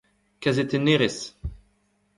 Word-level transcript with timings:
kazetennerez 0.43 1.17